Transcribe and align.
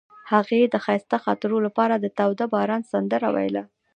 هغې 0.31 0.61
د 0.63 0.75
ښایسته 0.85 1.17
خاطرو 1.25 1.57
لپاره 1.65 1.95
د 1.97 2.05
تاوده 2.17 2.45
باران 2.53 2.81
سندره 2.91 3.29
ویله. 3.35 3.63